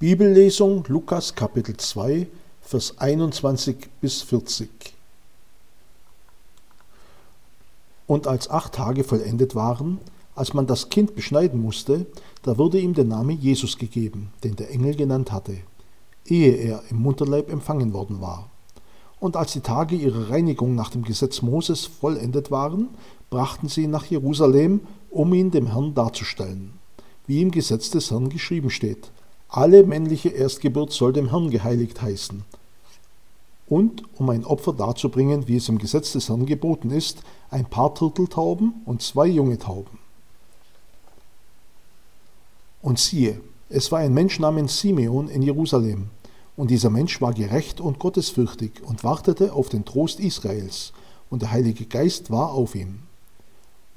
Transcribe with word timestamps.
Bibellesung 0.00 0.82
Lukas 0.88 1.34
Kapitel 1.34 1.76
2, 1.76 2.26
Vers 2.62 2.94
21 2.96 3.76
bis 4.00 4.22
40. 4.22 4.70
Und 8.06 8.26
als 8.26 8.48
acht 8.48 8.72
Tage 8.72 9.04
vollendet 9.04 9.54
waren, 9.54 9.98
als 10.34 10.54
man 10.54 10.66
das 10.66 10.88
Kind 10.88 11.14
beschneiden 11.14 11.60
musste, 11.60 12.06
da 12.44 12.56
wurde 12.56 12.80
ihm 12.80 12.94
der 12.94 13.04
Name 13.04 13.34
Jesus 13.34 13.76
gegeben, 13.76 14.32
den 14.42 14.56
der 14.56 14.70
Engel 14.70 14.94
genannt 14.94 15.32
hatte, 15.32 15.58
ehe 16.24 16.54
er 16.54 16.82
im 16.88 17.02
Mutterleib 17.02 17.50
empfangen 17.50 17.92
worden 17.92 18.22
war. 18.22 18.48
Und 19.18 19.36
als 19.36 19.52
die 19.52 19.60
Tage 19.60 19.96
ihrer 19.96 20.30
Reinigung 20.30 20.74
nach 20.74 20.88
dem 20.88 21.02
Gesetz 21.02 21.42
Moses 21.42 21.84
vollendet 21.84 22.50
waren, 22.50 22.88
brachten 23.28 23.68
sie 23.68 23.82
ihn 23.82 23.90
nach 23.90 24.06
Jerusalem, 24.06 24.80
um 25.10 25.34
ihn 25.34 25.50
dem 25.50 25.66
Herrn 25.66 25.92
darzustellen, 25.92 26.72
wie 27.26 27.42
im 27.42 27.50
Gesetz 27.50 27.90
des 27.90 28.10
Herrn 28.10 28.30
geschrieben 28.30 28.70
steht. 28.70 29.10
Alle 29.52 29.82
männliche 29.82 30.28
Erstgeburt 30.28 30.92
soll 30.92 31.12
dem 31.12 31.30
Herrn 31.30 31.50
geheiligt 31.50 32.00
heißen. 32.00 32.44
Und 33.66 34.04
um 34.16 34.30
ein 34.30 34.44
Opfer 34.44 34.72
darzubringen, 34.72 35.48
wie 35.48 35.56
es 35.56 35.68
im 35.68 35.78
Gesetz 35.78 36.12
des 36.12 36.28
Herrn 36.28 36.46
geboten 36.46 36.90
ist, 36.90 37.22
ein 37.50 37.66
paar 37.66 37.92
Turteltauben 37.94 38.74
und 38.84 39.02
zwei 39.02 39.26
junge 39.26 39.58
Tauben. 39.58 39.98
Und 42.80 43.00
siehe, 43.00 43.40
es 43.68 43.90
war 43.90 43.98
ein 43.98 44.14
Mensch 44.14 44.38
namens 44.38 44.78
Simeon 44.80 45.28
in 45.28 45.42
Jerusalem, 45.42 46.10
und 46.56 46.70
dieser 46.70 46.90
Mensch 46.90 47.20
war 47.20 47.32
gerecht 47.32 47.80
und 47.80 47.98
gottesfürchtig 47.98 48.82
und 48.84 49.02
wartete 49.02 49.52
auf 49.52 49.68
den 49.68 49.84
Trost 49.84 50.20
Israels, 50.20 50.92
und 51.28 51.42
der 51.42 51.50
Heilige 51.50 51.86
Geist 51.86 52.30
war 52.30 52.52
auf 52.52 52.74
ihm. 52.74 53.00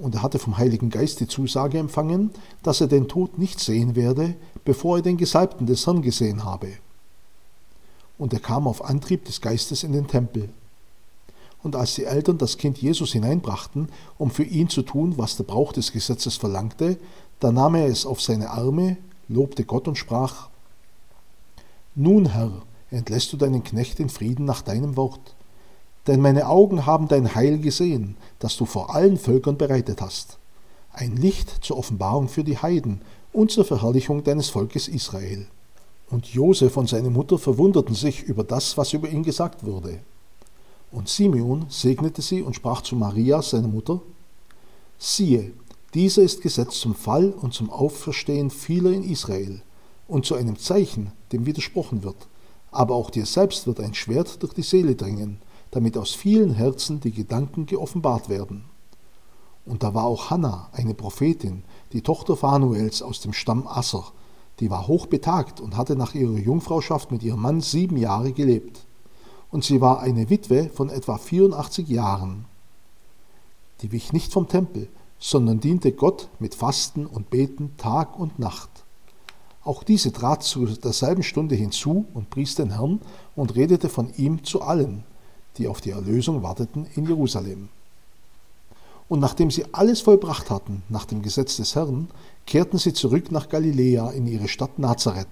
Und 0.04 0.16
er 0.16 0.22
hatte 0.22 0.38
vom 0.38 0.58
Heiligen 0.58 0.90
Geist 0.90 1.22
die 1.22 1.30
Zusage 1.30 1.78
empfangen, 1.78 2.32
dass 2.62 2.82
er 2.82 2.88
den 2.88 3.08
Tod 3.08 3.38
nicht 3.38 3.62
sehen 3.62 3.96
werde, 3.96 4.36
bevor 4.66 4.98
er 4.98 5.02
den 5.02 5.16
Gesalbten 5.16 5.66
des 5.66 5.88
Herrn 5.88 6.02
gesehen 6.02 6.44
habe. 6.44 6.74
Und 8.18 8.34
er 8.34 8.42
kam 8.42 8.68
auf 8.68 8.84
Antrieb 8.84 9.24
des 9.24 9.40
Geistes 9.40 9.82
in 9.82 9.94
den 9.94 10.08
Tempel. 10.08 10.50
Und 11.64 11.78
als 11.78 11.96
die 11.96 12.04
Eltern 12.04 12.38
das 12.38 12.58
Kind 12.58 12.80
Jesus 12.80 13.14
hineinbrachten, 13.14 13.88
um 14.18 14.30
für 14.30 14.44
ihn 14.44 14.68
zu 14.68 14.82
tun, 14.82 15.18
was 15.18 15.38
der 15.38 15.46
Brauch 15.46 15.72
des 15.72 15.94
Gesetzes 15.94 16.36
verlangte, 16.36 16.98
da 17.40 17.54
nahm 17.54 17.76
er 17.76 17.86
es 17.86 18.06
auf 18.06 18.20
seine 18.20 18.50
Arme, 18.50 18.98
lobte 19.30 19.64
Gott 19.64 19.88
und 19.88 19.98
sprach, 19.98 20.50
Nun, 21.96 22.26
Herr, 22.26 22.52
entlässt 22.92 23.32
du 23.32 23.38
deinen 23.38 23.64
Knecht 23.64 24.02
in 24.02 24.10
Frieden 24.10 24.44
nach 24.44 24.64
deinem 24.64 24.98
Wort. 24.98 25.34
Denn 26.08 26.20
meine 26.20 26.48
Augen 26.48 26.86
haben 26.86 27.08
dein 27.08 27.34
Heil 27.34 27.60
gesehen, 27.60 28.18
das 28.44 28.58
du 28.58 28.66
vor 28.66 28.94
allen 28.94 29.18
Völkern 29.18 29.58
bereitet 29.58 30.02
hast. 30.02 30.38
Ein 30.92 31.16
Licht 31.16 31.64
zur 31.64 31.78
Offenbarung 31.78 32.28
für 32.28 32.44
die 32.44 32.58
Heiden 32.58 33.02
und 33.32 33.52
zur 33.52 33.64
Verherrlichung 33.64 34.26
deines 34.26 34.50
Volkes 34.50 34.90
Israel. 34.90 35.48
Und 36.10 36.28
Josef 36.28 36.76
und 36.76 36.90
seine 36.90 37.10
Mutter 37.10 37.38
verwunderten 37.38 37.96
sich 37.96 38.22
über 38.22 38.44
das, 38.44 38.78
was 38.78 38.92
über 38.92 39.08
ihn 39.08 39.24
gesagt 39.24 39.66
wurde. 39.66 40.00
Und 40.92 41.08
Simeon 41.08 41.68
segnete 41.70 42.22
sie 42.22 42.42
und 42.42 42.54
sprach 42.54 42.82
zu 42.82 42.98
Maria, 42.98 43.42
seiner 43.42 43.70
Mutter, 43.70 44.02
Siehe, 45.00 45.54
dieser 45.94 46.24
ist 46.24 46.42
gesetzt 46.42 46.82
zum 46.82 46.96
Fall 46.96 47.30
und 47.30 47.54
zum 47.54 47.70
Auferstehen 47.70 48.50
vieler 48.50 48.92
in 48.92 49.10
Israel 49.10 49.62
und 50.08 50.26
zu 50.26 50.36
einem 50.36 50.60
Zeichen, 50.60 51.14
dem 51.32 51.46
widersprochen 51.46 52.04
wird. 52.04 52.28
Aber 52.72 52.96
auch 52.96 53.10
dir 53.10 53.26
selbst 53.26 53.68
wird 53.68 53.80
ein 53.80 53.94
Schwert 53.94 54.44
durch 54.44 54.54
die 54.54 54.64
Seele 54.64 54.96
dringen, 54.96 55.40
damit 55.74 55.98
aus 55.98 56.12
vielen 56.12 56.54
Herzen 56.54 57.00
die 57.00 57.12
Gedanken 57.12 57.66
geoffenbart 57.66 58.30
werden. 58.30 58.66
Und 59.66 59.82
da 59.82 59.94
war 59.94 60.04
auch 60.04 60.30
Hannah, 60.30 60.70
eine 60.72 60.94
Prophetin, 60.94 61.64
die 61.94 62.02
Tochter 62.02 62.38
Phanuels 62.38 63.02
aus 63.02 63.22
dem 63.22 63.34
Stamm 63.34 63.68
Asser, 63.68 64.12
die 64.60 64.70
war 64.70 64.88
hochbetagt 64.88 65.60
und 65.60 65.76
hatte 65.76 65.96
nach 65.96 66.14
ihrer 66.14 66.38
Jungfrauschaft 66.38 67.12
mit 67.12 67.24
ihrem 67.24 67.42
Mann 67.42 67.62
sieben 67.62 67.98
Jahre 67.98 68.34
gelebt. 68.34 68.86
Und 69.50 69.64
sie 69.64 69.82
war 69.82 70.00
eine 70.00 70.30
Witwe 70.30 70.70
von 70.70 70.90
etwa 70.90 71.18
84 71.18 71.88
Jahren. 71.88 72.46
Die 73.82 73.92
wich 73.92 74.14
nicht 74.14 74.32
vom 74.32 74.48
Tempel, 74.48 74.90
sondern 75.18 75.60
diente 75.60 75.92
Gott 75.92 76.30
mit 76.40 76.54
Fasten 76.54 77.08
und 77.08 77.32
Beten 77.32 77.76
Tag 77.78 78.20
und 78.20 78.38
Nacht. 78.38 78.70
Auch 79.64 79.84
diese 79.84 80.12
trat 80.12 80.44
zu 80.44 80.66
derselben 80.66 81.24
Stunde 81.24 81.56
hinzu 81.56 82.06
und 82.14 82.30
pries 82.30 82.56
den 82.56 82.72
Herrn 82.72 83.02
und 83.36 83.56
redete 83.56 83.90
von 83.90 84.14
ihm 84.18 84.44
zu 84.44 84.62
allen, 84.62 85.04
die 85.58 85.68
auf 85.68 85.82
die 85.82 85.92
Erlösung 85.92 86.44
warteten 86.44 86.88
in 86.96 87.06
Jerusalem. 87.06 87.70
Und 89.10 89.20
nachdem 89.20 89.52
sie 89.52 89.66
alles 89.74 90.02
vollbracht 90.02 90.50
hatten 90.50 90.84
nach 90.90 91.06
dem 91.06 91.22
Gesetz 91.22 91.58
des 91.58 91.76
Herrn, 91.76 92.10
kehrten 92.46 92.78
sie 92.78 92.94
zurück 92.94 93.32
nach 93.32 93.50
Galiläa 93.50 94.12
in 94.12 94.28
ihre 94.28 94.48
Stadt 94.48 94.80
Nazareth. 94.80 95.28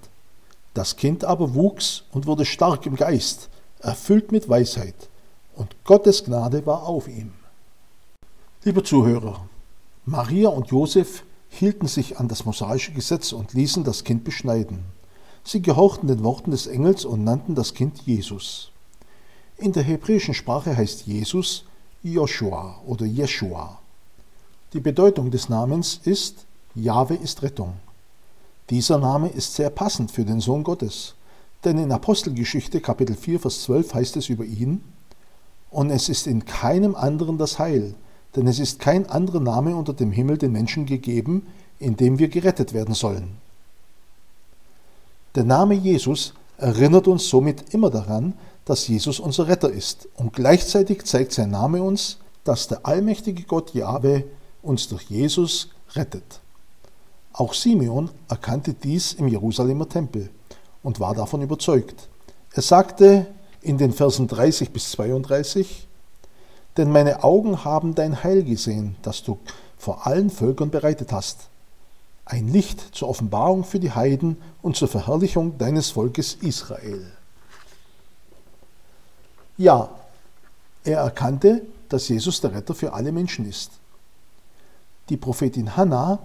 Das 0.73 0.95
Kind 0.95 1.23
aber 1.25 1.53
wuchs 1.55 2.03
und 2.11 2.27
wurde 2.27 2.45
stark 2.45 2.85
im 2.85 2.95
Geist, 2.95 3.49
erfüllt 3.79 4.31
mit 4.31 4.47
Weisheit, 4.47 5.09
und 5.55 5.75
Gottes 5.83 6.23
Gnade 6.23 6.65
war 6.65 6.83
auf 6.83 7.07
ihm. 7.07 7.33
Lieber 8.63 8.83
Zuhörer, 8.83 9.47
Maria 10.05 10.49
und 10.49 10.67
Josef 10.67 11.23
hielten 11.49 11.87
sich 11.87 12.19
an 12.19 12.27
das 12.27 12.45
mosaische 12.45 12.93
Gesetz 12.93 13.33
und 13.33 13.53
ließen 13.53 13.83
das 13.83 14.03
Kind 14.03 14.23
beschneiden. 14.23 14.79
Sie 15.43 15.61
gehorchten 15.61 16.07
den 16.07 16.23
Worten 16.23 16.51
des 16.51 16.67
Engels 16.67 17.03
und 17.03 17.23
nannten 17.23 17.55
das 17.55 17.73
Kind 17.73 18.01
Jesus. 18.05 18.70
In 19.61 19.73
der 19.73 19.83
hebräischen 19.83 20.33
Sprache 20.33 20.75
heißt 20.75 21.05
Jesus 21.05 21.65
Joshua 22.01 22.81
oder 22.87 23.05
Jeshua. 23.05 23.77
Die 24.73 24.79
Bedeutung 24.79 25.29
des 25.29 25.49
Namens 25.49 26.01
ist 26.03 26.47
Jahwe 26.73 27.13
ist 27.13 27.43
Rettung. 27.43 27.73
Dieser 28.71 28.97
Name 28.97 29.29
ist 29.29 29.53
sehr 29.53 29.69
passend 29.69 30.09
für 30.09 30.25
den 30.25 30.39
Sohn 30.39 30.63
Gottes, 30.63 31.13
denn 31.63 31.77
in 31.77 31.91
Apostelgeschichte 31.91 32.81
Kapitel 32.81 33.15
4 33.15 33.39
Vers 33.39 33.61
12 33.61 33.93
heißt 33.93 34.17
es 34.17 34.29
über 34.29 34.45
ihn, 34.45 34.83
und 35.69 35.91
es 35.91 36.09
ist 36.09 36.25
in 36.25 36.43
keinem 36.43 36.95
anderen 36.95 37.37
das 37.37 37.59
Heil, 37.59 37.93
denn 38.35 38.47
es 38.47 38.57
ist 38.57 38.79
kein 38.79 39.07
anderer 39.11 39.41
Name 39.41 39.75
unter 39.75 39.93
dem 39.93 40.11
Himmel 40.11 40.39
den 40.39 40.53
Menschen 40.53 40.87
gegeben, 40.87 41.45
in 41.77 41.97
dem 41.97 42.17
wir 42.17 42.29
gerettet 42.29 42.73
werden 42.73 42.95
sollen. 42.95 43.37
Der 45.35 45.43
Name 45.43 45.75
Jesus 45.75 46.33
erinnert 46.57 47.07
uns 47.07 47.29
somit 47.29 47.75
immer 47.75 47.91
daran, 47.91 48.33
dass 48.65 48.87
Jesus 48.87 49.19
unser 49.19 49.47
Retter 49.47 49.69
ist, 49.69 50.07
und 50.15 50.33
gleichzeitig 50.33 51.05
zeigt 51.05 51.33
sein 51.33 51.51
Name 51.51 51.81
uns, 51.81 52.17
dass 52.43 52.67
der 52.67 52.85
allmächtige 52.85 53.43
Gott 53.43 53.73
Jahwe 53.73 54.23
uns 54.61 54.87
durch 54.87 55.03
Jesus 55.03 55.69
rettet. 55.93 56.39
Auch 57.33 57.53
Simeon 57.53 58.09
erkannte 58.27 58.73
dies 58.73 59.13
im 59.13 59.27
Jerusalemer 59.27 59.87
Tempel 59.87 60.29
und 60.83 60.99
war 60.99 61.15
davon 61.15 61.41
überzeugt. 61.41 62.09
Er 62.53 62.61
sagte 62.61 63.27
in 63.61 63.77
den 63.77 63.93
Versen 63.93 64.27
30 64.27 64.71
bis 64.71 64.91
32, 64.91 65.87
denn 66.77 66.91
meine 66.91 67.23
Augen 67.23 67.63
haben 67.63 67.95
dein 67.95 68.23
Heil 68.23 68.43
gesehen, 68.43 68.95
das 69.01 69.23
du 69.23 69.37
vor 69.77 70.07
allen 70.07 70.29
Völkern 70.29 70.69
bereitet 70.69 71.11
hast. 71.11 71.49
Ein 72.25 72.47
Licht 72.47 72.95
zur 72.95 73.09
Offenbarung 73.09 73.63
für 73.63 73.79
die 73.79 73.91
Heiden 73.91 74.37
und 74.61 74.75
zur 74.75 74.87
Verherrlichung 74.87 75.57
deines 75.57 75.89
Volkes 75.89 76.35
Israel. 76.35 77.11
Ja, 79.57 79.89
er 80.83 80.99
erkannte, 80.99 81.61
dass 81.89 82.07
Jesus 82.07 82.41
der 82.41 82.53
Retter 82.53 82.73
für 82.73 82.93
alle 82.93 83.11
Menschen 83.11 83.47
ist. 83.47 83.71
Die 85.09 85.17
Prophetin 85.17 85.75
Hannah 85.75 86.19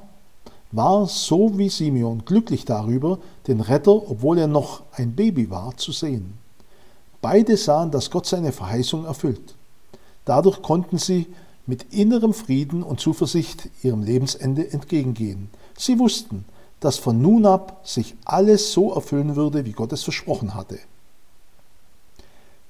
war 0.73 1.07
so 1.07 1.57
wie 1.59 1.69
Simeon 1.69 2.25
glücklich 2.25 2.65
darüber, 2.65 3.19
den 3.47 3.61
Retter, 3.61 4.11
obwohl 4.11 4.39
er 4.39 4.47
noch 4.47 4.83
ein 4.93 5.15
Baby 5.15 5.51
war, 5.51 5.77
zu 5.77 5.93
sehen. 5.93 6.39
Beide 7.21 7.57
sahen, 7.57 7.91
dass 7.91 8.11
Gott 8.11 8.27
seine 8.27 8.53
Verheißung 8.53 9.05
erfüllt. 9.05 9.55
Dadurch 10.25 10.63
konnten 10.63 10.99
sie 10.99 11.27
mit 11.67 11.93
innerem 11.93 12.35
Frieden 12.35 12.83
und 12.83 13.01
Zuversicht 13.01 13.69
ihrem 13.83 14.03
Lebensende 14.03 14.73
entgegengehen. 14.73 15.51
Sie 15.77 15.99
wussten, 15.99 16.45
dass 16.81 16.99
von 16.99 17.21
nun 17.21 17.47
ab 17.47 17.81
sich 17.85 18.15
alles 18.25 18.73
so 18.73 18.93
erfüllen 18.93 19.35
würde, 19.35 19.65
wie 19.65 19.73
Gott 19.73 19.93
es 19.93 20.03
versprochen 20.03 20.55
hatte. 20.55 20.79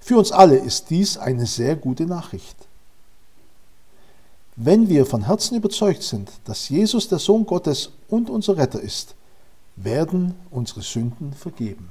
Für 0.07 0.19
uns 0.19 0.31
alle 0.31 0.57
ist 0.57 0.89
dies 0.91 1.19
eine 1.19 1.47
sehr 1.47 1.75
gute 1.75 2.07
Nachricht. 2.07 2.55
Wenn 4.55 4.89
wir 4.89 5.05
von 5.05 5.27
Herzen 5.27 5.57
überzeugt 5.57 6.05
sind, 6.05 6.31
dass 6.45 6.69
Jesus 6.69 7.09
der 7.09 7.19
Sohn 7.19 7.45
Gottes 7.45 7.91
und 8.07 8.31
unser 8.31 8.57
Retter 8.57 8.81
ist, 8.81 9.17
werden 9.75 10.37
unsere 10.53 10.83
Sünden 10.83 11.33
vergeben. 11.33 11.91